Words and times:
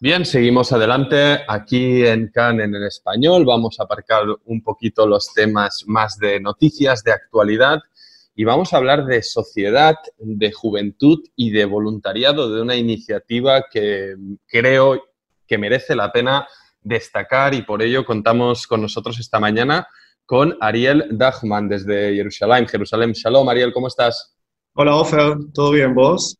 Bien, 0.00 0.24
seguimos 0.24 0.72
adelante. 0.72 1.40
Aquí 1.46 2.04
en 2.04 2.28
CAN 2.28 2.60
en 2.60 2.74
el 2.74 2.84
español 2.84 3.44
vamos 3.44 3.78
a 3.78 3.84
aparcar 3.84 4.24
un 4.44 4.62
poquito 4.62 5.06
los 5.06 5.32
temas 5.32 5.84
más 5.86 6.18
de 6.18 6.40
noticias, 6.40 7.04
de 7.04 7.12
actualidad 7.12 7.80
y 8.34 8.44
vamos 8.44 8.72
a 8.72 8.78
hablar 8.78 9.06
de 9.06 9.22
sociedad, 9.22 9.94
de 10.18 10.52
juventud 10.52 11.20
y 11.36 11.50
de 11.50 11.64
voluntariado 11.64 12.52
de 12.52 12.60
una 12.60 12.74
iniciativa 12.74 13.64
que 13.70 14.16
creo 14.46 15.00
que 15.46 15.58
merece 15.58 15.94
la 15.94 16.10
pena 16.10 16.48
destacar 16.82 17.54
y 17.54 17.62
por 17.62 17.80
ello 17.80 18.04
contamos 18.04 18.66
con 18.66 18.82
nosotros 18.82 19.18
esta 19.20 19.38
mañana 19.38 19.86
con 20.26 20.56
Ariel 20.60 21.06
Dachman 21.12 21.68
desde 21.68 22.14
Jerusalén. 22.14 22.66
Jerusalén, 22.66 23.12
Shalom. 23.12 23.48
Ariel, 23.48 23.72
¿cómo 23.72 23.86
estás? 23.86 24.34
Hola, 24.74 24.96
Ofer. 24.96 25.36
¿Todo 25.52 25.70
bien, 25.70 25.94
vos? 25.94 26.36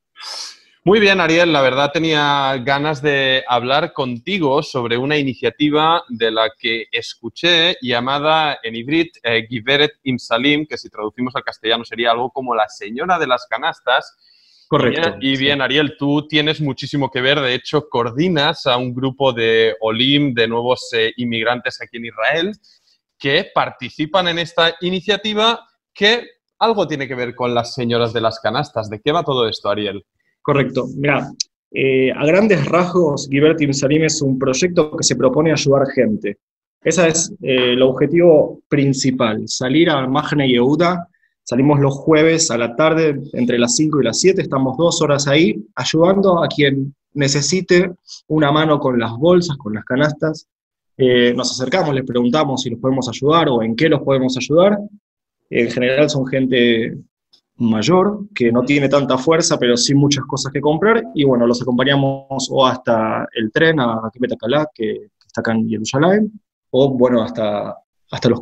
Muy 0.87 1.01
bien, 1.01 1.19
Ariel. 1.19 1.51
La 1.51 1.63
verdad 1.63 1.93
tenía 1.95 2.59
ganas 2.63 3.01
de 3.01 3.43
hablar 3.49 3.95
contigo 3.95 4.63
sobre 4.63 4.99
una 4.99 5.17
iniciativa 5.17 6.03
de 6.11 6.31
la 6.31 6.51
que 6.59 6.89
escuché 6.93 7.79
llamada 7.81 8.59
en 8.63 8.77
hibrid 8.77 9.07
eh, 9.23 9.47
Giveret 9.49 9.93
Imsalim, 10.03 10.67
que 10.67 10.77
si 10.77 10.91
traducimos 10.91 11.35
al 11.37 11.43
castellano 11.43 11.87
sería 11.87 12.11
algo 12.11 12.31
como 12.31 12.55
la 12.55 12.69
señora 12.69 13.19
de 13.19 13.27
las 13.27 13.47
canastas. 13.47 14.15
Correcto. 14.69 15.17
Y 15.23 15.39
bien, 15.39 15.63
Ariel, 15.63 15.97
tú 15.99 16.29
tienes 16.29 16.61
muchísimo 16.61 17.11
que 17.11 17.23
ver. 17.23 17.41
De 17.41 17.55
hecho, 17.55 17.89
coordinas 17.89 18.67
a 18.67 18.77
un 18.77 18.93
grupo 18.93 19.33
de 19.33 19.75
Olim, 19.81 20.35
de 20.35 20.47
nuevos 20.49 20.93
eh, 20.93 21.15
inmigrantes 21.17 21.81
aquí 21.81 21.97
en 21.97 22.05
Israel, 22.05 22.53
que 23.19 23.51
participan 23.55 24.29
en 24.29 24.39
esta 24.39 24.75
iniciativa 24.83 25.67
que 25.95 26.29
algo 26.59 26.87
tiene 26.87 27.09
que 27.09 27.15
ver 27.15 27.35
con 27.35 27.55
las 27.55 27.73
señoras 27.73 28.13
de 28.13 28.21
las 28.21 28.39
canastas. 28.39 28.91
¿De 28.91 29.01
qué 29.01 29.13
va 29.13 29.25
todo 29.25 29.49
esto, 29.49 29.71
Ariel? 29.71 30.05
Correcto. 30.45 30.89
Mira, 30.99 31.33
eh, 31.73 32.13
a 32.13 32.27
grandes 32.27 32.67
rasgos, 32.67 33.27
Gibertim 33.31 33.73
Salim 33.73 34.05
es 34.05 34.21
un 34.21 34.39
proyecto 34.39 34.95
que 34.95 35.03
se 35.03 35.17
propone 35.17 35.51
ayudar 35.51 35.87
gente. 35.89 36.37
Ese 36.83 37.09
es 37.09 37.33
eh, 37.41 37.73
el 37.73 37.81
objetivo 37.81 38.61
principal, 38.69 39.49
salir 39.49 39.89
a 39.89 40.07
Magna 40.07 40.45
y 40.45 40.53
Yehuda. 40.53 41.09
Salimos 41.43 41.81
los 41.81 41.95
jueves 41.95 42.51
a 42.51 42.59
la 42.59 42.77
tarde, 42.77 43.19
entre 43.33 43.59
las 43.59 43.75
5 43.77 44.03
y 44.03 44.05
las 44.05 44.21
7, 44.21 44.43
estamos 44.43 44.77
dos 44.77 45.01
horas 45.01 45.27
ahí, 45.27 45.57
ayudando 45.75 46.45
a 46.45 46.49
quien 46.49 46.95
necesite 47.15 47.93
una 48.29 48.53
mano 48.53 48.79
con 48.79 48.99
las 48.99 49.13
bolsas, 49.17 49.57
con 49.57 49.73
las 49.73 49.85
canastas. 49.87 50.47
Eh, 50.99 51.33
nos 51.35 51.53
acercamos, 51.53 51.95
les 51.95 52.05
preguntamos 52.05 52.61
si 52.61 52.69
los 52.69 52.81
podemos 52.81 53.09
ayudar 53.09 53.49
o 53.49 53.63
en 53.63 53.75
qué 53.77 53.89
los 53.89 54.03
podemos 54.03 54.37
ayudar. 54.37 54.79
En 55.49 55.71
general 55.71 56.11
son 56.11 56.27
gente 56.27 56.99
mayor, 57.57 58.21
que 58.35 58.51
no 58.51 58.63
tiene 58.63 58.89
tanta 58.89 59.17
fuerza, 59.19 59.59
pero 59.59 59.77
sí 59.77 59.95
muchas 59.95 60.25
cosas 60.25 60.53
que 60.53 60.61
comprar, 60.61 61.03
y 61.15 61.25
bueno, 61.25 61.47
los 61.47 61.63
acompañamos 61.63 62.49
o 62.51 62.67
hasta 62.67 63.27
el 63.35 63.53
tren 63.53 63.81
a 63.81 64.01
Calá, 64.39 64.69
que 64.75 65.09
está 65.27 65.41
acá 65.41 65.53
en 65.53 65.69
Jerusalén, 65.69 66.33
o 66.71 66.91
bueno, 66.91 67.23
hasta, 67.23 67.77
hasta 68.11 68.29
los, 68.29 68.41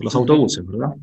los 0.00 0.14
autobuses, 0.14 0.64
¿verdad? 0.66 0.94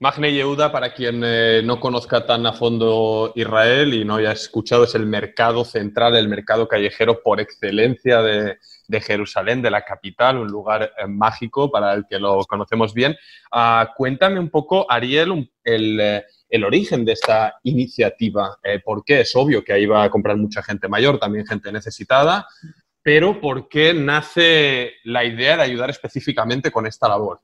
Magne 0.00 0.32
Yehuda, 0.32 0.70
para 0.70 0.94
quien 0.94 1.22
eh, 1.24 1.60
no 1.64 1.80
conozca 1.80 2.24
tan 2.24 2.46
a 2.46 2.52
fondo 2.52 3.32
Israel 3.34 3.94
y 3.94 4.04
no 4.04 4.14
haya 4.14 4.30
escuchado, 4.30 4.84
es 4.84 4.94
el 4.94 5.06
mercado 5.06 5.64
central, 5.64 6.14
el 6.14 6.28
mercado 6.28 6.68
callejero 6.68 7.20
por 7.20 7.40
excelencia 7.40 8.22
de, 8.22 8.58
Jerusalén, 9.00 9.60
de 9.60 9.72
la 9.72 9.82
capital, 9.82 10.38
un 10.38 10.46
lugar 10.46 10.92
eh, 10.96 11.08
mágico 11.08 11.68
para 11.68 11.94
el 11.94 12.06
que 12.08 12.20
lo 12.20 12.44
conocemos 12.44 12.94
bien. 12.94 13.16
Ah, 13.50 13.92
cuéntame 13.96 14.38
un 14.38 14.50
poco, 14.50 14.86
Ariel, 14.88 15.50
el, 15.64 16.00
eh, 16.00 16.24
el 16.48 16.64
origen 16.64 17.04
de 17.04 17.12
esta 17.12 17.56
iniciativa. 17.62 18.58
Eh, 18.62 18.80
¿Por 18.84 19.04
qué? 19.04 19.20
Es 19.20 19.36
obvio 19.36 19.62
que 19.62 19.72
ahí 19.72 19.86
va 19.86 20.04
a 20.04 20.10
comprar 20.10 20.36
mucha 20.36 20.62
gente 20.62 20.88
mayor, 20.88 21.18
también 21.18 21.46
gente 21.46 21.70
necesitada, 21.70 22.46
pero 23.02 23.40
¿por 23.40 23.68
qué 23.68 23.94
nace 23.94 24.92
la 25.04 25.24
idea 25.24 25.56
de 25.56 25.62
ayudar 25.62 25.90
específicamente 25.90 26.70
con 26.70 26.86
esta 26.86 27.08
labor? 27.08 27.40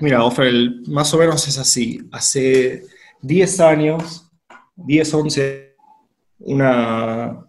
Mira, 0.00 0.24
Ofer, 0.24 0.52
más 0.86 1.12
o 1.14 1.18
menos 1.18 1.46
es 1.48 1.58
así. 1.58 2.00
Hace 2.12 2.84
10 3.22 3.60
años, 3.60 4.30
10, 4.76 5.14
11, 5.14 5.76
una, 6.40 7.44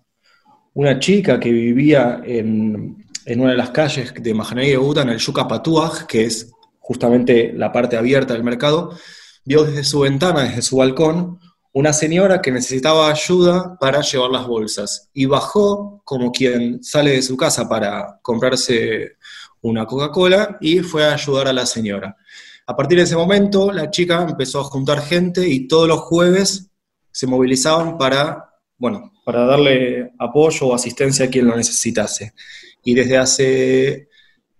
una 0.73 0.99
chica 0.99 1.39
que 1.39 1.51
vivía 1.51 2.21
en, 2.25 2.97
una 3.35 3.51
de 3.51 3.57
las 3.57 3.69
calles 3.69 4.13
de 4.13 4.33
Mahanei 4.33 4.69
Yehuda, 4.69 5.03
en 5.03 5.09
el 5.09 5.19
Yucca 5.19 5.47
Patuaj, 5.47 6.07
que 6.07 6.25
es 6.25 6.51
justamente 6.79 7.53
la 7.53 7.71
parte 7.71 7.95
abierta 7.95 8.33
del 8.33 8.43
mercado, 8.43 8.97
vio 9.45 9.63
desde 9.63 9.83
su 9.83 10.01
ventana, 10.01 10.43
desde 10.43 10.61
su 10.61 10.77
balcón, 10.77 11.39
una 11.71 11.93
señora 11.93 12.41
que 12.41 12.51
necesitaba 12.51 13.09
ayuda 13.09 13.77
para 13.79 14.01
llevar 14.01 14.31
las 14.31 14.47
bolsas 14.47 15.09
y 15.13 15.25
bajó 15.25 16.01
como 16.03 16.31
quien 16.31 16.83
sale 16.83 17.11
de 17.11 17.21
su 17.21 17.37
casa 17.37 17.69
para 17.69 18.19
comprarse 18.21 19.17
una 19.61 19.85
Coca-Cola 19.85 20.57
y 20.61 20.79
fue 20.79 21.05
a 21.05 21.13
ayudar 21.13 21.47
a 21.47 21.53
la 21.53 21.65
señora. 21.65 22.17
A 22.65 22.75
partir 22.75 22.97
de 22.97 23.03
ese 23.03 23.15
momento, 23.15 23.71
la 23.71 23.89
chica 23.89 24.25
empezó 24.27 24.61
a 24.61 24.65
juntar 24.65 25.01
gente 25.01 25.47
y 25.47 25.67
todos 25.67 25.87
los 25.87 26.01
jueves 26.01 26.69
se 27.11 27.27
movilizaban 27.27 27.97
para, 27.97 28.51
bueno, 28.77 29.13
para 29.25 29.45
darle 29.45 30.11
apoyo 30.19 30.67
o 30.67 30.75
asistencia 30.75 31.25
a 31.25 31.29
quien 31.29 31.47
lo 31.47 31.55
necesitase. 31.55 32.33
Y 32.83 32.93
desde 32.93 33.17
hace 33.17 34.09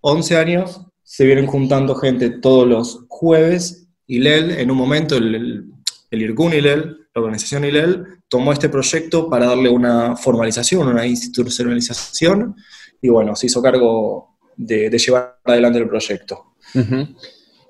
11 0.01 0.37
años 0.37 0.81
se 1.03 1.25
vienen 1.25 1.47
juntando 1.47 1.95
gente 1.95 2.29
todos 2.29 2.67
los 2.67 3.05
jueves 3.07 3.88
ILEL, 4.09 4.51
en 4.51 4.69
un 4.69 4.77
momento, 4.77 5.15
el, 5.15 5.65
el 6.11 6.21
IRGUN 6.21 6.53
ILEL, 6.53 7.07
la 7.13 7.21
organización 7.21 7.65
ILEL, 7.65 8.19
tomó 8.27 8.53
este 8.53 8.69
proyecto 8.69 9.29
para 9.29 9.47
darle 9.47 9.69
una 9.69 10.15
formalización, 10.15 10.87
una 10.87 11.05
institucionalización, 11.05 12.55
y 13.01 13.09
bueno, 13.09 13.35
se 13.35 13.47
hizo 13.47 13.61
cargo 13.61 14.37
de, 14.55 14.89
llevar 14.89 15.39
adelante 15.43 15.79
el 15.79 15.87
proyecto. 15.87 16.53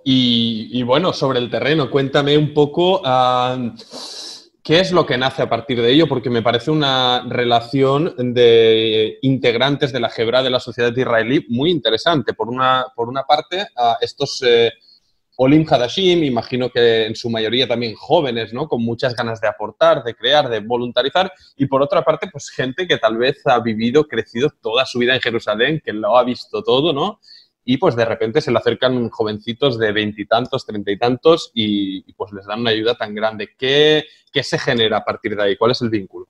y, 0.04 0.84
bueno, 0.84 1.14
sobre 1.14 1.40
el 1.40 1.50
terreno, 1.50 1.90
cuéntame 1.90 2.38
un 2.38 2.54
poco 2.54 3.02
qué 4.64 4.80
es 4.80 4.92
lo 4.92 5.06
que 5.06 5.18
nace 5.18 5.42
a 5.42 5.50
partir 5.50 5.82
de 5.82 5.92
ello, 5.92 6.08
porque 6.08 6.30
me 6.30 6.42
parece 6.42 6.72
una 6.72 7.26
relación 7.28 8.16
de 8.18 9.18
integrantes 9.22 9.92
de 9.94 10.00
la 10.00 10.12
Hebra 10.16 10.44
de 10.44 10.50
la 10.50 10.60
sociedad 10.60 10.96
israelí 10.96 11.46
muy 11.50 11.72
interesante. 11.72 12.34
Por 12.34 12.50
una, 12.50 12.86
por 12.96 13.08
una 13.08 13.24
parte, 13.24 13.68
estos... 14.02 14.44
Olim 15.42 15.66
Hadashim, 15.66 16.22
imagino 16.26 16.70
que 16.70 17.06
en 17.06 17.16
su 17.16 17.30
mayoría 17.30 17.66
también 17.66 17.96
jóvenes, 17.96 18.54
¿no? 18.54 18.68
Con 18.68 18.84
muchas 18.84 19.16
ganas 19.16 19.40
de 19.40 19.48
aportar, 19.48 20.04
de 20.04 20.14
crear, 20.14 20.50
de 20.50 20.60
voluntarizar. 20.60 21.32
Y 21.56 21.66
por 21.66 21.82
otra 21.82 22.04
parte, 22.04 22.28
pues 22.30 22.50
gente 22.50 22.86
que 22.86 22.98
tal 22.98 23.16
vez 23.16 23.42
ha 23.46 23.58
vivido, 23.62 24.06
crecido 24.06 24.50
toda 24.62 24.86
su 24.86 25.00
vida 25.00 25.16
en 25.16 25.22
Jerusalén, 25.22 25.82
que 25.82 25.94
lo 25.94 26.18
ha 26.18 26.26
visto 26.26 26.62
todo, 26.62 26.92
¿no? 26.92 27.22
Y 27.64 27.78
pues 27.78 27.96
de 27.96 28.04
repente 28.04 28.42
se 28.42 28.52
le 28.52 28.58
acercan 28.58 29.08
jovencitos 29.08 29.80
de 29.80 29.94
veintitantos, 29.94 30.66
treinta 30.66 30.92
y 30.92 31.00
tantos 31.00 31.52
y, 31.54 32.12
pues 32.16 32.34
les 32.34 32.46
dan 32.46 32.60
una 32.60 32.72
ayuda 32.72 32.96
tan 32.96 33.16
grande. 33.16 33.52
¿Qué, 33.58 34.04
¿Qué, 34.34 34.44
se 34.44 34.60
genera 34.60 34.98
a 34.98 35.06
partir 35.06 35.38
de 35.38 35.44
ahí? 35.44 35.56
¿Cuál 35.56 35.72
es 35.72 35.82
el 35.82 35.90
vínculo? 35.90 36.28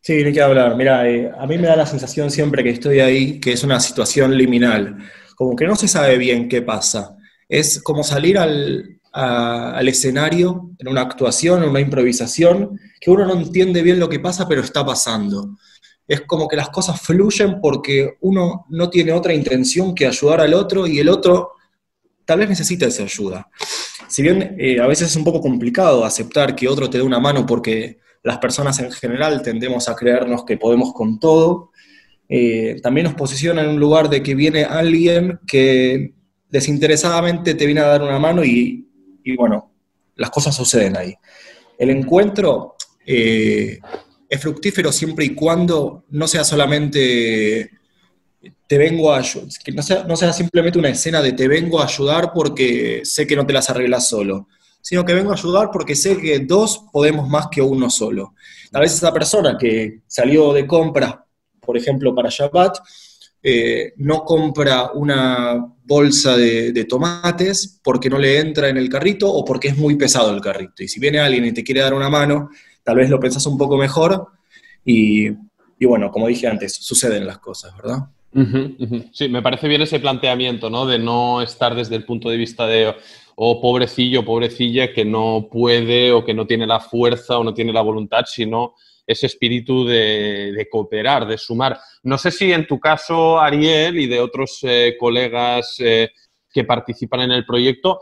Sí, 0.00 0.14
hay 0.14 0.32
que 0.32 0.42
hablar. 0.42 0.74
Mira, 0.74 1.08
eh, 1.08 1.30
a 1.38 1.46
mí 1.46 1.56
me 1.56 1.68
da 1.68 1.76
la 1.76 1.86
sensación 1.86 2.32
siempre 2.32 2.64
que 2.64 2.70
estoy 2.70 2.98
ahí 2.98 3.38
que 3.38 3.52
es 3.52 3.62
una 3.62 3.78
situación 3.78 4.36
liminal. 4.36 4.96
Como 5.36 5.54
que 5.54 5.68
no 5.68 5.76
se 5.76 5.86
sabe 5.86 6.18
bien 6.18 6.48
qué 6.48 6.62
pasa 6.62 7.16
es 7.50 7.82
como 7.82 8.04
salir 8.04 8.38
al, 8.38 8.96
escenario 9.88 10.70
en 10.78 10.88
una 10.88 11.00
actuación, 11.00 11.64
en 11.64 11.70
una 11.70 11.80
improvisación, 11.80 12.78
que 13.00 13.10
uno 13.10 13.26
no 13.26 13.34
entiende 13.34 13.82
bien 13.82 13.98
lo 13.98 14.08
que 14.08 14.20
pasa, 14.20 14.46
pero 14.46 14.62
está 14.62 14.86
pasando. 14.86 15.56
Es 16.06 16.20
como 16.22 16.46
que 16.46 16.56
las 16.56 16.70
cosas 16.70 17.00
fluyen 17.00 17.60
porque 17.60 18.16
uno 18.20 18.66
no 18.70 18.88
tiene 18.88 19.12
otra 19.12 19.34
intención 19.34 19.96
que 19.96 20.06
ayudar 20.06 20.40
al 20.40 20.54
otro 20.54 20.86
y 20.86 21.00
el 21.00 21.08
otro 21.08 21.50
tal 22.24 22.38
vez 22.38 22.48
necesita 22.48 22.86
esa 22.86 23.02
ayuda. 23.02 23.48
Si 24.08 24.22
bien 24.22 24.54
eh, 24.58 24.80
a 24.80 24.86
veces 24.86 25.10
es 25.10 25.16
un 25.16 25.24
poco 25.24 25.40
complicado 25.40 26.04
aceptar 26.04 26.54
que 26.54 26.68
otro 26.68 26.88
te 26.88 26.98
dé 26.98 27.04
una 27.04 27.18
mano 27.18 27.44
porque 27.46 27.98
las 28.22 28.38
personas 28.38 28.78
en 28.78 28.92
general 28.92 29.42
tendemos 29.42 29.88
a 29.88 29.96
creernos 29.96 30.44
que 30.44 30.56
podemos 30.56 30.92
con 30.92 31.18
todo, 31.18 31.72
eh, 32.28 32.80
también 32.80 33.06
nos 33.06 33.14
posiciona 33.14 33.62
en 33.62 33.70
un 33.70 33.80
lugar 33.80 34.08
de 34.08 34.22
que 34.22 34.36
viene 34.36 34.62
alguien 34.62 35.40
que 35.48 36.14
desinteresadamente 36.50 37.54
te 37.54 37.66
viene 37.66 37.80
a 37.80 37.86
dar 37.86 38.02
una 38.02 38.18
mano 38.18 38.44
y, 38.44 38.86
bueno, 39.36 39.72
las 40.16 40.30
cosas 40.30 40.54
suceden 40.54 40.96
ahí. 40.96 41.14
El 41.78 41.90
encuentro 41.90 42.76
eh, 43.06 43.78
es 44.28 44.40
fructífero 44.40 44.92
siempre 44.92 45.24
y 45.24 45.34
cuando 45.34 46.04
no 46.10 46.28
sea 46.28 46.44
solamente 46.44 47.70
te 48.66 48.78
vengo 48.78 49.12
a 49.12 49.18
ayudar, 49.18 49.48
que 49.64 49.72
no 49.72 49.82
sea, 49.82 50.04
no 50.04 50.16
sea 50.16 50.32
simplemente 50.32 50.78
una 50.78 50.88
escena 50.88 51.20
de 51.20 51.32
te 51.32 51.48
vengo 51.48 51.80
a 51.80 51.84
ayudar 51.84 52.32
porque 52.32 53.00
sé 53.04 53.26
que 53.26 53.36
no 53.36 53.46
te 53.46 53.52
las 53.52 53.68
arreglas 53.68 54.08
solo, 54.08 54.48
sino 54.80 55.04
que 55.04 55.14
vengo 55.14 55.30
a 55.30 55.34
ayudar 55.34 55.70
porque 55.72 55.94
sé 55.94 56.16
que 56.16 56.38
dos 56.40 56.86
podemos 56.92 57.28
más 57.28 57.48
que 57.50 57.60
uno 57.60 57.90
solo. 57.90 58.34
Tal 58.70 58.82
vez 58.82 58.94
esa 58.94 59.12
persona 59.12 59.56
que 59.58 60.00
salió 60.06 60.52
de 60.52 60.66
compras, 60.66 61.16
por 61.60 61.76
ejemplo, 61.76 62.14
para 62.14 62.30
Shabbat, 62.30 62.78
eh, 63.42 63.94
no 63.96 64.22
compra 64.24 64.90
una 64.92 65.66
bolsa 65.84 66.36
de, 66.36 66.84
tomates 66.84 67.80
porque 67.82 68.10
no 68.10 68.18
le 68.18 68.38
entra 68.38 68.68
en 68.68 68.76
el 68.76 68.88
carrito 68.88 69.32
o 69.32 69.44
porque 69.44 69.68
es 69.68 69.78
muy 69.78 69.96
pesado 69.96 70.34
el 70.34 70.40
carrito. 70.40 70.82
Y 70.82 70.88
si 70.88 71.00
viene 71.00 71.20
alguien 71.20 71.46
y 71.46 71.52
te 71.52 71.64
quiere 71.64 71.80
dar 71.80 71.94
una 71.94 72.10
mano, 72.10 72.50
tal 72.84 72.96
vez 72.96 73.08
lo 73.08 73.18
pensás 73.18 73.46
un 73.46 73.56
poco 73.56 73.76
mejor 73.76 74.28
y, 74.84 75.30
bueno, 75.80 76.10
como 76.10 76.26
dije 76.28 76.46
antes, 76.46 76.74
suceden 76.74 77.26
las 77.26 77.38
cosas, 77.38 77.74
¿verdad? 77.76 78.08
Sí, 79.12 79.28
me 79.28 79.42
parece 79.42 79.66
bien 79.66 79.82
ese 79.82 79.98
planteamiento, 79.98 80.70
¿no? 80.70 80.86
De 80.86 80.98
no 80.98 81.42
estar 81.42 81.74
desde 81.74 81.96
el 81.96 82.04
punto 82.04 82.28
de 82.28 82.36
vista 82.36 82.66
de, 82.66 82.94
oh, 83.36 83.60
pobrecillo, 83.60 84.24
pobrecilla, 84.24 84.92
que 84.92 85.04
no 85.04 85.48
puede 85.50 86.12
o 86.12 86.24
que 86.24 86.34
no 86.34 86.46
tiene 86.46 86.66
la 86.66 86.78
fuerza 86.78 87.38
o 87.38 87.44
no 87.44 87.54
tiene 87.54 87.72
la 87.72 87.82
voluntad, 87.82 88.24
sino 88.26 88.74
ese 89.10 89.26
espíritu 89.26 89.84
de, 89.84 90.68
cooperar, 90.70 91.26
de 91.26 91.36
sumar. 91.36 91.80
No 92.04 92.16
sé 92.16 92.30
si 92.30 92.52
en 92.52 92.66
tu 92.66 92.78
caso, 92.78 93.40
Ariel, 93.40 93.98
y 93.98 94.06
de 94.06 94.20
otros 94.20 94.60
eh, 94.62 94.96
colegas 94.98 95.76
eh, 95.80 96.10
que 96.52 96.62
participan 96.62 97.22
en 97.22 97.32
el 97.32 97.44
proyecto, 97.44 97.98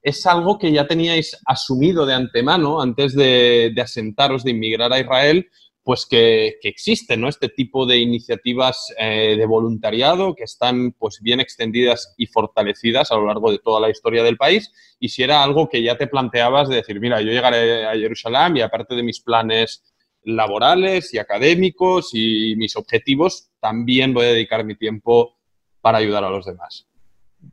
es 0.00 0.24
algo 0.24 0.58
que 0.58 0.70
ya 0.70 0.86
teníais 0.86 1.36
asumido 1.46 2.06
de 2.06 2.14
antemano 2.14 2.80
antes 2.80 3.14
de, 3.14 3.74
asentaros, 3.82 4.44
de 4.44 4.52
inmigrar 4.52 4.92
a 4.92 5.00
Israel, 5.00 5.48
pues 5.82 6.06
que, 6.06 6.58
existen 6.62 7.20
¿no? 7.20 7.28
este 7.28 7.48
tipo 7.48 7.84
de 7.84 7.98
iniciativas 7.98 8.94
eh, 8.98 9.34
de 9.36 9.46
voluntariado 9.46 10.36
que 10.36 10.44
están 10.44 10.92
pues 10.92 11.18
bien 11.20 11.40
extendidas 11.40 12.14
y 12.16 12.26
fortalecidas 12.26 13.10
a 13.10 13.16
lo 13.16 13.26
largo 13.26 13.50
de 13.50 13.58
toda 13.58 13.80
la 13.80 13.90
historia 13.90 14.22
del 14.22 14.36
país 14.36 14.70
y 15.00 15.08
si 15.08 15.24
era 15.24 15.42
algo 15.42 15.68
que 15.68 15.82
ya 15.82 15.98
te 15.98 16.06
planteabas 16.06 16.68
de 16.68 16.76
decir, 16.76 17.00
mira, 17.00 17.20
yo 17.20 17.32
llegaré 17.32 17.84
a 17.84 17.94
Jerusalén 17.94 18.58
y 18.58 18.60
aparte 18.60 18.94
de 18.94 19.02
mis 19.02 19.20
planes 19.20 19.82
laborales 20.24 21.12
y 21.14 21.18
académicos 21.18 22.10
y 22.12 22.54
mis 22.56 22.76
objetivos, 22.76 23.50
también 23.60 24.14
voy 24.14 24.26
a 24.26 24.32
dedicar 24.32 24.64
mi 24.64 24.74
tiempo 24.74 25.36
para 25.80 25.98
ayudar 25.98 26.24
a 26.24 26.30
los 26.30 26.46
demás. 26.46 26.86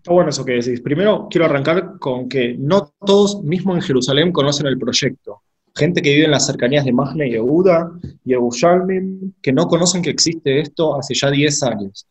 Bueno 0.06 0.30
eso 0.30 0.46
que 0.46 0.54
decís. 0.54 0.82
Primero 0.82 1.28
quiero 1.30 1.46
arrancar 1.46 1.98
con 2.00 2.30
que 2.30 2.56
no 2.58 2.94
todos, 3.06 3.42
mismo 3.44 3.76
en 3.76 3.82
Jerusalén, 3.82 4.32
conocen 4.32 4.68
el 4.68 4.78
proyecto. 4.78 5.42
Gente 5.76 6.02
que 6.02 6.14
vive 6.14 6.26
en 6.26 6.32
las 6.32 6.46
cercanías 6.46 6.86
de 6.86 6.92
Mahne 6.92 7.28
y 7.28 7.32
Yehuda 7.32 7.92
y 8.26 8.32
Yerushalmim, 8.32 9.34
que 9.42 9.52
no 9.52 9.68
conocen 9.68 10.02
que 10.02 10.10
existe 10.10 10.60
esto 10.60 10.96
hace 10.96 11.14
ya 11.14 11.32
10 11.32 11.64
años. 11.64 12.06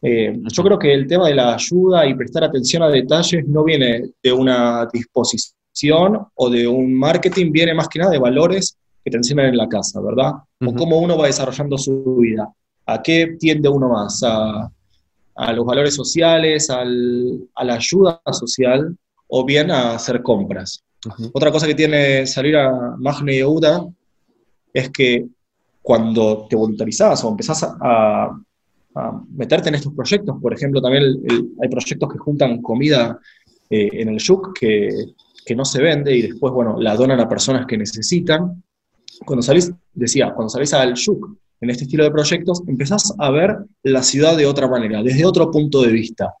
Eh, 0.00 0.36
yo 0.52 0.62
creo 0.64 0.78
que 0.78 0.92
el 0.92 1.06
tema 1.06 1.28
de 1.28 1.34
la 1.34 1.54
ayuda 1.54 2.06
y 2.06 2.14
prestar 2.14 2.44
atención 2.44 2.82
a 2.82 2.88
detalles 2.88 3.46
no 3.46 3.62
viene 3.62 4.10
de 4.22 4.32
una 4.32 4.88
disposición 4.92 6.26
o 6.34 6.50
de 6.50 6.66
un 6.66 6.92
marketing, 6.92 7.52
viene 7.52 7.74
más 7.74 7.88
que 7.88 8.00
nada 8.00 8.10
de 8.10 8.18
valores 8.18 8.76
que 9.04 9.10
te 9.10 9.16
enseñan 9.16 9.46
en 9.46 9.56
la 9.56 9.68
casa, 9.68 10.00
¿verdad? 10.00 10.32
O 10.60 10.74
cómo 10.74 10.98
uno 10.98 11.16
va 11.18 11.26
desarrollando 11.26 11.76
su 11.76 12.16
vida. 12.16 12.52
¿A 12.86 13.02
qué 13.02 13.36
tiende 13.38 13.68
uno 13.68 13.88
más? 13.88 14.22
¿A, 14.24 14.70
los 15.54 15.64
valores 15.64 15.94
sociales, 15.94 16.70
a 16.70 16.84
la 16.84 17.74
ayuda 17.74 18.20
social 18.32 18.96
o 19.28 19.44
bien 19.44 19.70
a 19.70 19.94
hacer 19.94 20.22
compras? 20.22 20.84
Otra 21.32 21.50
cosa 21.50 21.66
que 21.66 21.74
tiene 21.74 22.26
salir 22.26 22.56
a 22.56 22.96
Magne 22.98 23.34
y 23.34 23.36
Yehuda 23.38 23.86
es 24.72 24.90
que 24.90 25.26
cuando 25.80 26.46
te 26.48 26.54
voluntarizás 26.54 27.24
o 27.24 27.30
empezás 27.30 27.64
a, 27.64 28.38
meterte 29.30 29.70
en 29.70 29.76
estos 29.76 29.94
proyectos, 29.94 30.36
por 30.40 30.52
ejemplo, 30.52 30.82
también 30.82 31.02
hay 31.62 31.68
proyectos 31.70 32.12
que 32.12 32.18
juntan 32.18 32.60
comida 32.60 33.18
eh, 33.70 33.88
en 33.90 34.10
el 34.10 34.18
Shuk 34.18 34.52
que, 34.52 34.90
que, 35.46 35.56
no 35.56 35.64
se 35.64 35.80
vende 35.80 36.14
y 36.14 36.20
después, 36.20 36.52
bueno, 36.52 36.78
la 36.78 36.94
donan 36.94 37.18
a 37.18 37.26
personas 37.26 37.64
que 37.64 37.78
necesitan 37.78 38.62
cuando 39.24 39.42
salís, 39.42 39.72
decía, 39.92 40.32
cuando 40.34 40.48
salís 40.48 40.72
al 40.72 40.94
Shuk, 40.94 41.36
en 41.60 41.70
este 41.70 41.84
estilo 41.84 42.04
de 42.04 42.10
proyectos, 42.10 42.62
empezás 42.66 43.14
a 43.18 43.30
ver 43.30 43.56
la 43.84 44.02
ciudad 44.02 44.36
de 44.36 44.46
otra 44.46 44.66
manera, 44.68 45.02
desde 45.02 45.24
otro 45.24 45.50
punto 45.50 45.82
de 45.82 45.92
vista. 45.92 46.34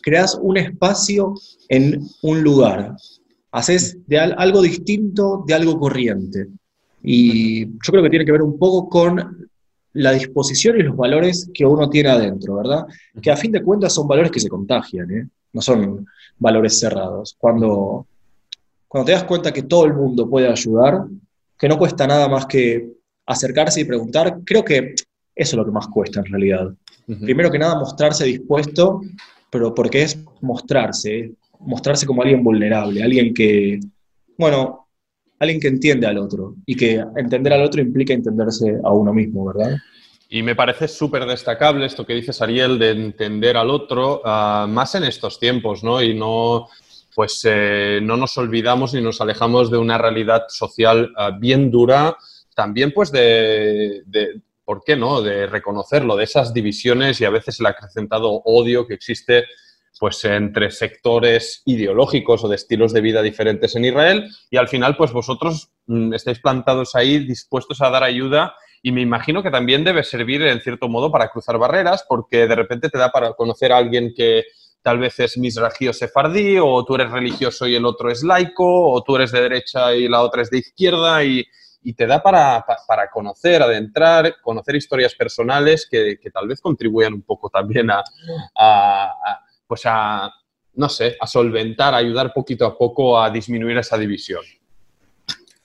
Creas 0.00 0.38
un 0.40 0.56
espacio 0.56 1.34
en 1.68 2.00
un 2.22 2.42
lugar. 2.42 2.94
Haces 3.50 3.98
de 4.06 4.18
algo 4.18 4.62
distinto 4.62 5.44
de 5.46 5.54
algo 5.54 5.78
corriente. 5.78 6.46
Y 7.02 7.66
yo 7.66 7.90
creo 7.90 8.02
que 8.04 8.10
tiene 8.10 8.24
que 8.24 8.32
ver 8.32 8.42
un 8.42 8.56
poco 8.56 8.88
con 8.88 9.48
la 9.94 10.12
disposición 10.12 10.78
y 10.78 10.84
los 10.84 10.96
valores 10.96 11.50
que 11.52 11.66
uno 11.66 11.90
tiene 11.90 12.10
adentro, 12.10 12.56
¿verdad? 12.56 12.86
Que 13.20 13.32
a 13.32 13.36
fin 13.36 13.50
de 13.50 13.62
cuentas 13.62 13.92
son 13.92 14.06
valores 14.06 14.30
que 14.30 14.40
se 14.40 14.48
contagian, 14.48 15.10
¿eh? 15.10 15.28
no 15.52 15.60
son 15.60 16.06
valores 16.38 16.78
cerrados. 16.78 17.36
Cuando, 17.38 18.06
cuando 18.86 19.06
te 19.06 19.12
das 19.12 19.24
cuenta 19.24 19.52
que 19.52 19.62
todo 19.62 19.84
el 19.84 19.94
mundo 19.94 20.28
puede 20.28 20.48
ayudar, 20.48 21.06
que 21.58 21.68
no 21.68 21.78
cuesta 21.78 22.06
nada 22.06 22.28
más 22.28 22.46
que 22.46 22.88
acercarse 23.26 23.80
y 23.80 23.84
preguntar. 23.84 24.38
Creo 24.44 24.64
que 24.64 24.94
eso 24.96 25.04
es 25.34 25.54
lo 25.54 25.64
que 25.64 25.70
más 25.70 25.88
cuesta 25.88 26.20
en 26.20 26.26
realidad. 26.26 26.74
Primero 27.06 27.50
que 27.50 27.58
nada, 27.58 27.78
mostrarse 27.78 28.24
dispuesto, 28.24 29.02
pero 29.50 29.74
porque 29.74 30.02
es 30.02 30.18
mostrarse, 30.40 31.32
mostrarse 31.60 32.06
como 32.06 32.22
alguien 32.22 32.42
vulnerable, 32.42 33.02
alguien 33.02 33.34
que, 33.34 33.78
bueno, 34.38 34.88
alguien 35.38 35.60
que 35.60 35.68
entiende 35.68 36.06
al 36.06 36.18
otro 36.18 36.54
y 36.64 36.74
que 36.74 37.04
entender 37.16 37.52
al 37.52 37.62
otro 37.62 37.82
implica 37.82 38.14
entenderse 38.14 38.78
a 38.82 38.92
uno 38.92 39.12
mismo, 39.12 39.44
¿verdad? 39.44 39.76
Y 40.30 40.42
me 40.42 40.56
parece 40.56 40.88
súper 40.88 41.26
destacable 41.26 41.86
esto 41.86 42.06
que 42.06 42.14
dices, 42.14 42.40
Ariel, 42.40 42.78
de 42.78 42.90
entender 42.90 43.56
al 43.56 43.70
otro, 43.70 44.22
ah, 44.24 44.66
más 44.68 44.94
en 44.94 45.04
estos 45.04 45.38
tiempos, 45.38 45.84
¿no? 45.84 46.02
Y 46.02 46.14
no 46.14 46.68
pues 47.14 47.40
eh, 47.44 48.00
no 48.02 48.16
nos 48.16 48.36
olvidamos 48.38 48.92
ni 48.92 49.00
nos 49.00 49.20
alejamos 49.20 49.70
de 49.70 49.78
una 49.78 49.98
realidad 49.98 50.44
social 50.48 51.12
eh, 51.18 51.30
bien 51.38 51.70
dura, 51.70 52.16
también 52.54 52.92
pues 52.92 53.12
de, 53.12 54.02
¿por 54.64 54.82
qué 54.84 54.96
no?, 54.96 55.22
de 55.22 55.46
reconocerlo, 55.46 56.16
de 56.16 56.24
esas 56.24 56.52
divisiones 56.52 57.20
y 57.20 57.24
a 57.24 57.30
veces 57.30 57.60
el 57.60 57.66
acrecentado 57.66 58.42
odio 58.44 58.86
que 58.86 58.94
existe 58.94 59.44
pues 59.98 60.24
entre 60.24 60.72
sectores 60.72 61.62
ideológicos 61.66 62.42
o 62.42 62.48
de 62.48 62.56
estilos 62.56 62.92
de 62.92 63.00
vida 63.00 63.22
diferentes 63.22 63.76
en 63.76 63.84
Israel 63.84 64.28
y 64.50 64.56
al 64.56 64.68
final 64.68 64.96
pues 64.96 65.12
vosotros 65.12 65.70
mm, 65.86 66.14
estáis 66.14 66.40
plantados 66.40 66.96
ahí 66.96 67.18
dispuestos 67.18 67.80
a 67.80 67.90
dar 67.90 68.02
ayuda 68.02 68.54
y 68.82 68.90
me 68.90 69.00
imagino 69.00 69.42
que 69.42 69.52
también 69.52 69.84
debe 69.84 70.02
servir 70.02 70.42
en 70.42 70.60
cierto 70.60 70.88
modo 70.88 71.12
para 71.12 71.28
cruzar 71.28 71.58
barreras 71.58 72.04
porque 72.08 72.48
de 72.48 72.56
repente 72.56 72.90
te 72.90 72.98
da 72.98 73.12
para 73.12 73.34
conocer 73.34 73.72
a 73.72 73.78
alguien 73.78 74.12
que 74.16 74.44
tal 74.84 74.98
vez 74.98 75.18
es 75.18 75.38
misragio 75.38 75.94
sefardí, 75.94 76.58
o 76.60 76.84
tú 76.84 76.96
eres 76.96 77.10
religioso 77.10 77.66
y 77.66 77.74
el 77.74 77.86
otro 77.86 78.10
es 78.10 78.22
laico, 78.22 78.92
o 78.92 79.02
tú 79.02 79.16
eres 79.16 79.32
de 79.32 79.40
derecha 79.40 79.94
y 79.94 80.08
la 80.08 80.20
otra 80.20 80.42
es 80.42 80.50
de 80.50 80.58
izquierda, 80.58 81.24
y, 81.24 81.42
te 81.96 82.06
da 82.06 82.22
para, 82.22 82.64
conocer, 83.10 83.62
adentrar, 83.62 84.36
conocer 84.42 84.76
historias 84.76 85.14
personales 85.14 85.88
que, 85.90 86.18
tal 86.32 86.48
vez 86.48 86.60
contribuyan 86.60 87.14
un 87.14 87.22
poco 87.22 87.48
también 87.48 87.90
a, 87.90 88.02
pues 89.66 89.82
a, 89.86 90.30
no 90.74 90.88
sé, 90.90 91.16
a 91.18 91.26
solventar, 91.26 91.94
a 91.94 91.98
ayudar 91.98 92.32
poquito 92.34 92.66
a 92.66 92.76
poco 92.76 93.18
a 93.18 93.30
disminuir 93.30 93.78
esa 93.78 93.96
división. 93.96 94.42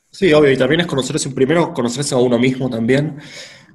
Sí, 0.09 0.31
obvio, 0.31 0.51
y 0.51 0.57
también 0.57 0.81
es 0.81 0.87
conocerse, 0.87 1.29
primero 1.31 1.73
conocerse 1.73 2.15
a 2.15 2.19
uno 2.19 2.39
mismo 2.39 2.69
también. 2.69 3.19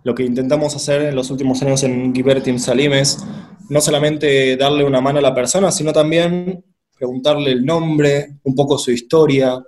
Lo 0.04 0.14
que 0.14 0.22
intentamos 0.22 0.74
hacer 0.76 1.02
en 1.02 1.14
los 1.14 1.30
últimos 1.30 1.62
años 1.62 1.82
en 1.82 2.14
Gibertim 2.14 2.58
Salim 2.58 2.92
es 2.92 3.24
no 3.68 3.80
solamente 3.80 4.56
darle 4.56 4.84
una 4.84 5.00
mano 5.00 5.18
a 5.18 5.22
la 5.22 5.34
persona, 5.34 5.70
sino 5.70 5.92
también 5.92 6.64
preguntarle 6.96 7.52
el 7.52 7.64
nombre, 7.64 8.38
un 8.44 8.54
poco 8.54 8.78
su 8.78 8.90
historia, 8.90 9.62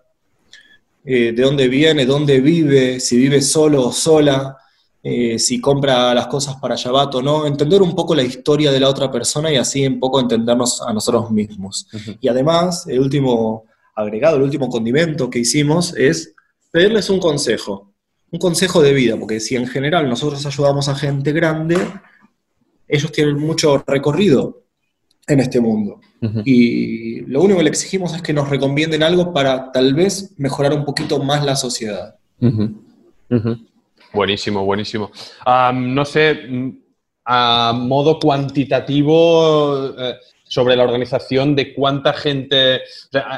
eh, 1.04 1.32
de 1.32 1.42
dónde 1.42 1.68
viene, 1.68 2.04
dónde 2.04 2.40
vive, 2.40 3.00
si 3.00 3.16
vive 3.16 3.40
solo 3.40 3.86
o 3.86 3.92
sola, 3.92 4.56
eh, 5.02 5.38
si 5.38 5.60
compra 5.60 6.12
las 6.14 6.26
cosas 6.26 6.56
para 6.56 6.74
Shabbat 6.74 7.14
o 7.14 7.22
no, 7.22 7.46
entender 7.46 7.80
un 7.80 7.94
poco 7.94 8.14
la 8.14 8.24
historia 8.24 8.72
de 8.72 8.80
la 8.80 8.88
otra 8.88 9.10
persona 9.10 9.52
y 9.52 9.56
así 9.56 9.86
un 9.86 10.00
poco 10.00 10.18
entendernos 10.18 10.82
a 10.82 10.92
nosotros 10.92 11.30
mismos. 11.30 11.86
Y 12.20 12.26
además, 12.26 12.86
el 12.88 12.98
último 12.98 13.66
agregado, 13.94 14.36
el 14.36 14.42
último 14.42 14.68
condimento 14.68 15.30
que 15.30 15.38
hicimos 15.38 15.94
es 15.96 16.34
pedirles 16.72 17.08
un 17.08 17.20
consejo, 17.20 17.92
un 18.32 18.40
consejo 18.40 18.82
de 18.82 18.92
vida, 18.92 19.16
porque 19.16 19.38
si 19.38 19.54
en 19.54 19.68
general 19.68 20.08
nosotros 20.08 20.44
ayudamos 20.44 20.88
a 20.88 20.96
gente 20.96 21.30
grande, 21.32 21.78
ellos 22.88 23.12
tienen 23.12 23.38
mucho 23.38 23.82
recorrido 23.86 24.62
en 25.26 25.40
este 25.40 25.60
mundo. 25.60 26.00
Y 26.44 27.20
lo 27.22 27.42
único 27.42 27.58
que 27.58 27.64
le 27.64 27.70
exigimos 27.70 28.14
es 28.14 28.22
que 28.22 28.32
nos 28.32 28.48
recomienden 28.48 29.02
algo 29.02 29.32
para 29.32 29.70
tal 29.70 29.94
vez 29.94 30.34
mejorar 30.38 30.72
un 30.72 30.84
poquito 30.84 31.22
más 31.22 31.44
la 31.44 31.54
sociedad. 31.54 32.16
Buenísimo, 34.12 34.64
buenísimo. 34.64 35.10
no 35.74 36.04
sé, 36.04 36.40
a 37.24 37.72
modo 37.74 38.18
cuantitativo, 38.18 39.94
eh, 39.98 40.14
sobre 40.48 40.76
la 40.76 40.84
organización 40.84 41.56
de 41.56 41.74
cuánta 41.74 42.12
gente. 42.12 42.82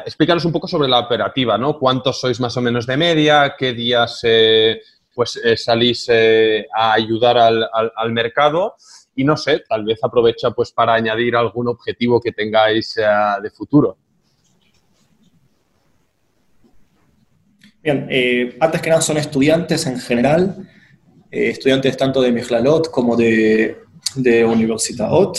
explícanos 0.04 0.44
un 0.44 0.52
poco 0.52 0.68
sobre 0.68 0.88
la 0.88 1.00
operativa, 1.00 1.56
¿no? 1.56 1.78
¿Cuántos 1.78 2.20
sois 2.20 2.38
más 2.38 2.56
o 2.56 2.60
menos 2.60 2.86
de 2.86 2.96
media? 2.96 3.54
¿Qué 3.58 3.72
días 3.72 4.20
eh, 4.24 4.80
pues, 5.14 5.40
eh, 5.42 5.56
salís 5.56 6.08
a 6.10 6.92
ayudar 6.92 7.38
al, 7.38 7.68
al 7.72 8.12
mercado? 8.12 8.76
Y 9.18 9.24
no 9.24 9.36
sé, 9.36 9.64
tal 9.68 9.84
vez 9.84 9.98
aprovecha 10.00 10.52
pues 10.52 10.70
para 10.70 10.94
añadir 10.94 11.34
algún 11.34 11.66
objetivo 11.66 12.20
que 12.20 12.30
tengáis 12.30 12.96
eh, 12.98 13.02
de 13.42 13.50
futuro. 13.50 13.98
Bien, 17.82 18.06
eh, 18.08 18.56
antes 18.60 18.80
que 18.80 18.90
nada 18.90 19.02
son 19.02 19.16
estudiantes 19.16 19.86
en 19.86 19.98
general, 19.98 20.68
eh, 21.32 21.48
estudiantes 21.48 21.96
tanto 21.96 22.22
de 22.22 22.30
Mejlalot 22.30 22.92
como 22.92 23.16
de, 23.16 23.78
de 24.14 24.44
Universitat 24.44 25.36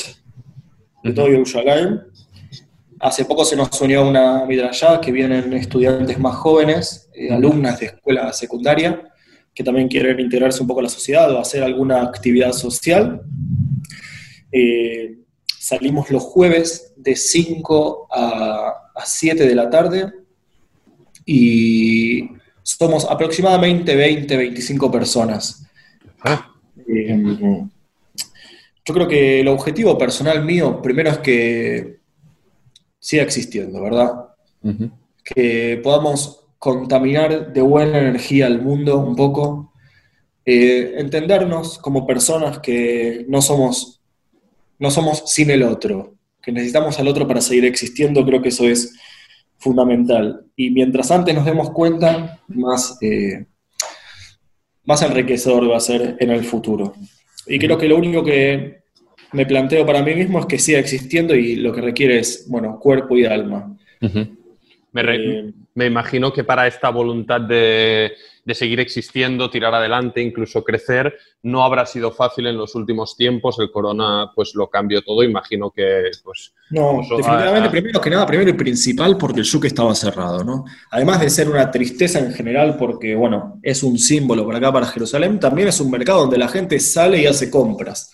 de 1.02 1.14
todo 1.14 1.30
Yerushalayim. 1.30 2.02
Hace 3.00 3.24
poco 3.24 3.46
se 3.46 3.56
nos 3.56 3.80
unió 3.80 4.06
una 4.06 4.44
midrashá 4.44 5.00
que 5.00 5.14
vienen 5.14 5.54
estudiantes 5.54 6.20
más 6.20 6.36
jóvenes, 6.36 7.10
alumnas 7.32 7.80
de 7.80 7.86
escuela 7.86 8.34
secundaria, 8.34 9.10
que 9.54 9.64
también 9.64 9.88
quieren 9.88 10.20
integrarse 10.20 10.62
un 10.62 10.68
poco 10.68 10.82
a 10.82 10.84
la 10.84 10.90
sociedad 10.90 11.32
o 11.32 11.40
hacer 11.40 11.64
alguna 11.64 12.02
actividad 12.02 12.52
social. 12.52 13.22
Eh, 14.52 15.18
salimos 15.60 16.10
los 16.10 16.24
jueves 16.24 16.94
de 16.96 17.16
5 17.16 18.08
a, 18.12 18.74
7 19.06 19.48
de 19.48 19.56
la 19.56 19.70
tarde 19.70 20.12
y 21.26 22.30
somos 22.64 23.06
aproximadamente 23.06 23.96
20, 23.96 24.36
25 24.36 24.92
personas. 24.92 25.66
Ah. 26.24 26.54
Eh, 26.88 27.24
yo 28.86 28.94
creo 28.94 29.08
que 29.08 29.42
el 29.42 29.48
objetivo 29.48 29.98
personal 29.98 30.44
mío, 30.44 30.82
primero 30.82 31.12
es 31.12 31.20
que 31.20 32.00
siga 33.00 33.24
existiendo, 33.24 33.82
¿verdad? 33.82 34.30
Que 35.24 35.80
podamos 35.84 36.48
contaminar 36.58 37.54
de 37.54 37.62
buena 37.62 38.00
energía 38.00 38.48
al 38.48 38.62
mundo 38.62 39.00
un 39.00 39.16
poco, 39.16 39.74
eh, 40.46 40.96
entendernos 40.98 41.80
como 41.80 42.06
personas 42.06 42.60
que 42.60 43.26
no 43.30 43.42
somos, 43.42 43.99
no 44.80 44.90
somos 44.90 45.24
sin 45.28 45.52
el 45.52 45.64
otro, 45.64 46.16
que 46.42 46.52
necesitamos 46.52 46.98
al 47.00 47.08
otro 47.08 47.28
para 47.28 47.42
seguir 47.42 47.66
existiendo, 47.66 48.26
creo 48.26 48.42
que 48.42 48.50
eso 48.50 48.66
es 48.66 48.96
fundamental. 49.58 50.46
Y 50.56 50.72
mientras 50.72 51.12
antes 51.12 51.36
nos 51.36 51.46
demos 51.46 51.70
cuenta, 51.72 52.40
más, 52.48 52.98
eh, 53.02 53.46
más 54.86 55.02
enriquecedor 55.02 55.70
va 55.70 55.78
a 55.78 55.82
ser 55.82 56.16
en 56.20 56.32
el 56.32 56.44
futuro. 56.44 56.96
Y 57.46 57.60
creo 57.60 57.78
que 57.78 57.88
lo 57.88 57.98
único 57.98 58.24
que 58.24 58.80
me 59.34 59.46
planteo 59.46 59.86
para 59.86 60.02
mí 60.02 60.16
mismo 60.16 60.40
es 60.40 60.46
que 60.46 60.60
siga 60.60 60.80
existiendo 60.80 61.36
y 61.36 61.56
lo 61.58 61.74
que 61.74 61.82
requiere 61.82 62.20
es, 62.20 62.48
bueno, 62.50 62.80
cuerpo 62.80 63.18
y 63.18 63.26
alma. 63.26 63.78
me, 64.92 65.54
me, 65.80 65.86
imagino 65.86 66.32
que 66.34 66.44
para 66.44 66.68
esta 66.68 66.90
voluntad 66.90 67.42
de, 67.42 68.14
de, 68.46 68.56
seguir 68.56 68.80
existiendo, 68.80 69.50
tirar 69.50 69.74
adelante, 69.74 70.22
incluso 70.22 70.64
crecer, 70.64 71.18
no 71.44 71.64
habrá 71.64 71.86
sido 71.86 72.12
fácil 72.12 72.48
en 72.48 72.58
los 72.58 72.76
últimos 72.76 73.16
tiempos. 73.16 73.60
El 73.60 73.72
corona 73.72 74.32
pues 74.36 74.54
lo 74.56 74.70
cambió 74.70 75.02
todo. 75.02 75.24
Imagino 75.24 75.72
que 75.72 76.10
pues... 76.24 76.54
No, 76.70 77.02
definitivamente, 77.02 77.70
primero 77.70 78.02
que 78.02 78.10
nada, 78.10 78.26
primero 78.26 78.50
y 78.50 78.54
principal 78.54 79.18
porque 79.18 79.40
el 79.40 79.46
Yuke 79.46 79.66
estaba 79.66 79.96
cerrado, 79.96 80.44
¿no? 80.44 80.66
Además 80.92 81.22
de 81.22 81.30
ser 81.30 81.50
una 81.50 81.72
tristeza 81.72 82.20
en 82.20 82.34
general 82.34 82.76
porque, 82.78 83.16
bueno, 83.16 83.60
es 83.64 83.84
un 83.84 83.98
símbolo 83.98 84.46
para 84.46 84.58
acá, 84.58 84.72
para 84.72 84.86
Jerusalén, 84.86 85.40
también 85.40 85.68
es 85.68 85.80
un 85.80 85.90
mercado 85.90 86.22
donde 86.22 86.38
la 86.38 86.48
gente 86.48 86.80
sale 86.80 87.22
y 87.22 87.26
hace 87.26 87.50
compras 87.50 88.12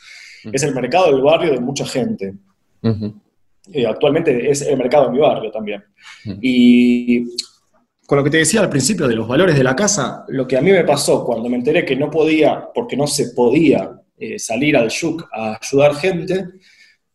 es 0.52 0.64
el 0.64 0.74
mercado 0.74 1.12
del 1.12 1.22
barrio 1.22 1.52
de 1.54 1.60
mucha 1.60 1.86
gente. 1.86 2.34
Eh, 3.74 3.86
actualmente 3.88 4.50
es 4.50 4.62
el 4.62 4.78
mercado 4.78 5.06
de 5.06 5.12
mi 5.12 5.20
barrio 5.20 5.52
también. 5.52 5.84
Y 6.42 7.26
con 8.06 8.18
lo 8.18 8.24
que 8.24 8.30
te 8.30 8.38
decía 8.38 8.62
al 8.62 8.70
principio 8.70 9.08
de 9.08 9.16
los 9.16 9.28
valores 9.28 9.56
de 9.56 9.64
la 9.64 9.76
casa, 9.76 10.26
lo 10.28 10.48
que 10.48 10.58
a 10.58 10.62
mí 10.62 10.72
me 10.72 10.84
pasó 10.84 11.26
cuando 11.26 11.50
me 11.50 11.58
enteré 11.58 11.86
que 11.86 11.96
no 11.96 12.10
podía, 12.10 12.70
porque 12.74 12.96
no 12.96 13.08
se 13.08 13.30
podía 13.30 14.02
eh, 14.18 14.40
salir 14.40 14.78
al 14.78 14.90
Shuk 14.90 15.28
a 15.32 15.60
ayudar 15.62 15.96
gente, 15.96 16.46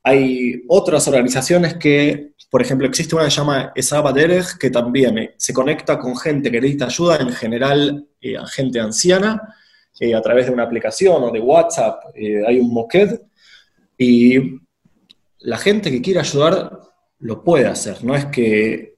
hay 0.02 0.62
otras 0.68 1.06
organizaciones 1.08 1.74
que, 1.74 2.32
por 2.50 2.62
ejemplo, 2.62 2.86
existe 2.86 3.14
una 3.14 3.24
que 3.24 3.30
se 3.30 3.36
llama 3.36 3.72
Esaba 3.74 4.12
Derech, 4.12 4.56
que 4.58 4.70
también 4.70 5.18
eh, 5.18 5.34
se 5.36 5.52
conecta 5.52 5.98
con 5.98 6.16
gente 6.16 6.50
que 6.50 6.60
necesita 6.60 6.86
ayuda, 6.86 7.16
en 7.16 7.32
general 7.32 8.06
a 8.38 8.46
gente 8.46 8.80
anciana, 8.80 9.54
eh, 9.98 10.14
a 10.14 10.22
través 10.22 10.46
de 10.46 10.52
una 10.52 10.62
aplicación 10.62 11.22
o 11.22 11.30
de 11.30 11.40
WhatsApp, 11.40 12.04
eh, 12.14 12.42
hay 12.46 12.58
un 12.58 12.72
Moked, 12.72 13.20
y 13.98 14.58
la 15.40 15.58
gente 15.58 15.90
que 15.90 16.00
quiere 16.00 16.20
ayudar 16.20 16.80
lo 17.18 17.44
puede 17.44 17.66
hacer, 17.66 18.02
no 18.02 18.14
es 18.14 18.24
que 18.26 18.94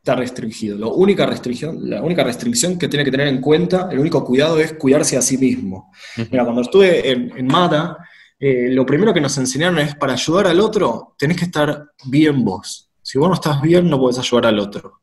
está 0.00 0.16
restringido. 0.16 0.78
La 0.78 0.86
única 0.86 1.26
restricción, 1.26 1.88
la 1.88 2.02
única 2.02 2.24
restricción 2.24 2.78
que 2.78 2.88
tiene 2.88 3.04
que 3.04 3.10
tener 3.10 3.28
en 3.28 3.40
cuenta, 3.40 3.88
el 3.92 3.98
único 3.98 4.24
cuidado 4.24 4.58
es 4.58 4.72
cuidarse 4.72 5.16
a 5.16 5.22
sí 5.22 5.36
mismo. 5.36 5.92
Mira, 6.16 6.44
cuando 6.44 6.62
estuve 6.62 7.10
en, 7.10 7.36
en 7.36 7.46
MADA, 7.46 7.98
eh, 8.38 8.70
lo 8.70 8.86
primero 8.86 9.12
que 9.12 9.20
nos 9.20 9.36
enseñaron 9.36 9.78
es 9.80 9.94
para 9.94 10.14
ayudar 10.14 10.46
al 10.46 10.60
otro, 10.60 11.14
tenés 11.18 11.36
que 11.36 11.44
estar 11.44 11.90
bien 12.06 12.42
vos. 12.42 12.90
Si 13.02 13.18
vos 13.18 13.28
no 13.28 13.34
estás 13.34 13.60
bien, 13.60 13.90
no 13.90 13.98
podés 13.98 14.18
ayudar 14.18 14.46
al 14.46 14.58
otro. 14.58 15.00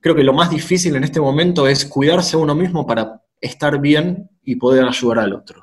Creo 0.00 0.14
que 0.14 0.24
lo 0.24 0.32
más 0.32 0.48
difícil 0.48 0.96
en 0.96 1.04
este 1.04 1.20
momento 1.20 1.68
es 1.68 1.84
cuidarse 1.84 2.36
a 2.36 2.38
uno 2.38 2.54
mismo 2.54 2.86
para 2.86 3.20
estar 3.38 3.78
bien 3.78 4.30
y 4.42 4.56
poder 4.56 4.86
ayudar 4.86 5.18
al 5.18 5.34
otro. 5.34 5.62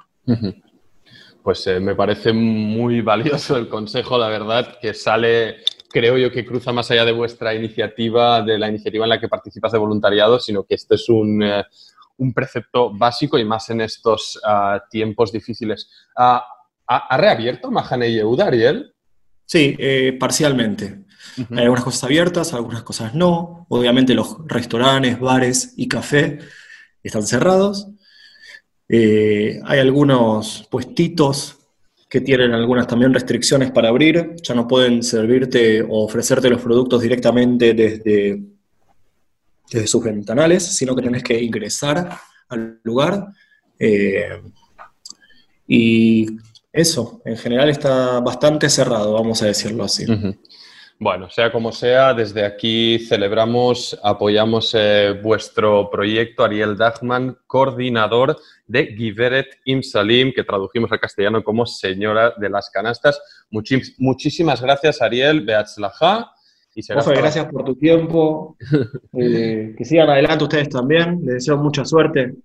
Pues 1.41 1.65
eh, 1.65 1.79
me 1.79 1.95
parece 1.95 2.33
muy 2.33 3.01
valioso 3.01 3.57
el 3.57 3.67
consejo, 3.67 4.19
la 4.19 4.27
verdad, 4.27 4.77
que 4.79 4.93
sale, 4.93 5.63
creo 5.89 6.17
yo, 6.17 6.31
que 6.31 6.45
cruza 6.45 6.71
más 6.71 6.89
allá 6.91 7.05
de 7.05 7.11
vuestra 7.11 7.53
iniciativa, 7.53 8.41
de 8.41 8.57
la 8.57 8.69
iniciativa 8.69 9.05
en 9.05 9.09
la 9.09 9.19
que 9.19 9.27
participas 9.27 9.71
de 9.71 9.77
voluntariado, 9.77 10.39
sino 10.39 10.63
que 10.63 10.75
esto 10.75 10.95
es 10.95 11.07
un, 11.09 11.43
eh, 11.43 11.63
precepto 12.33 12.91
básico 12.93 13.37
y 13.37 13.45
más 13.45 13.69
en 13.69 13.81
estos 13.81 14.39
ah, 14.43 14.83
tiempos 14.89 15.31
difíciles. 15.31 15.89
Ah, 16.15 16.45
¿Ha, 16.87 17.17
reabierto 17.17 17.69
Mahane 17.69 18.11
Yehuda, 18.11 18.47
Ariel? 18.47 18.93
Sí, 19.45 19.75
eh, 19.77 20.15
parcialmente. 20.19 21.05
Hay 21.51 21.63
algunas 21.63 21.83
cosas 21.83 22.05
abiertas, 22.05 22.53
algunas 22.53 22.83
cosas 22.83 23.13
no. 23.13 23.65
Obviamente 23.69 24.13
los 24.13 24.37
restaurantes, 24.45 25.19
bares 25.19 25.73
y 25.77 25.87
café 25.87 26.39
están 27.03 27.23
cerrados. 27.23 27.87
Eh, 28.89 29.59
hay 29.65 29.79
algunos 29.79 30.67
puestitos 30.71 31.56
que 32.09 32.21
tienen 32.21 32.53
algunas 32.53 32.87
también 32.87 33.13
restricciones 33.13 33.71
para 33.71 33.89
abrir, 33.89 34.35
ya 34.41 34.55
no 34.55 34.67
pueden 34.67 35.03
servirte 35.03 35.81
o 35.81 36.05
ofrecerte 36.05 36.49
los 36.49 36.61
productos 36.61 37.01
directamente 37.01 37.73
desde, 37.73 38.41
desde 39.69 39.87
sus 39.87 40.03
ventanales, 40.03 40.63
sino 40.63 40.95
que 40.95 41.01
tenés 41.01 41.23
que 41.23 41.41
ingresar 41.41 42.17
al 42.47 42.79
lugar. 42.83 43.27
Eh, 43.77 44.41
y 45.67 46.27
eso, 46.71 47.21
en 47.25 47.37
general 47.37 47.69
está 47.69 48.21
bastante 48.21 48.69
cerrado, 48.69 49.13
vamos 49.13 49.41
a 49.41 49.47
decirlo 49.47 49.83
así. 49.83 50.05
Bueno, 50.99 51.29
sea 51.29 51.51
como 51.51 51.71
sea, 51.71 52.15
desde 52.15 52.43
aquí 52.43 52.97
celebramos, 52.97 53.99
apoyamos 54.03 54.73
eh, 54.75 55.19
vuestro 55.21 55.91
proyecto, 55.91 56.43
Ariel 56.43 56.75
Dachman, 56.75 57.37
coordinador 57.45 58.35
de 58.65 58.87
Giveret 58.87 59.59
Imsalim, 59.65 60.33
que 60.33 60.43
tradujimos 60.43 60.91
al 60.91 60.99
castellano 60.99 61.43
como 61.43 61.67
Señora 61.67 62.33
de 62.37 62.49
las 62.49 62.71
Canastas. 62.71 63.21
muchísimas 63.99 64.59
gracias, 64.59 64.99
Ariel, 64.99 65.41
Beatzlaja. 65.41 66.31
Y 66.73 66.81
gracias 66.85 67.45
por 67.47 67.63
tu 67.63 67.75
tiempo. 67.75 68.55
Eh, 69.19 69.73
que 69.75 69.83
sigan 69.83 70.09
adelante 70.09 70.43
ustedes 70.43 70.69
también. 70.69 71.19
Les 71.23 71.35
deseo 71.35 71.57
mucha 71.57 71.83
suerte. 71.83 72.35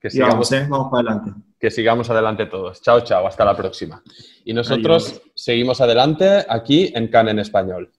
Que 0.00 0.08
sigamos, 0.08 0.50
¿eh? 0.52 0.66
vamos 0.66 0.88
para 0.90 1.12
adelante. 1.12 1.49
Que 1.60 1.70
sigamos 1.70 2.08
adelante 2.10 2.46
todos. 2.46 2.80
Chao, 2.80 3.02
chao. 3.02 3.26
Hasta 3.26 3.44
la 3.44 3.54
próxima. 3.54 4.02
Y 4.44 4.54
nosotros 4.54 5.20
seguimos 5.34 5.80
adelante 5.80 6.44
aquí 6.48 6.90
en 6.94 7.08
CAN 7.08 7.28
en 7.28 7.38
español. 7.38 7.92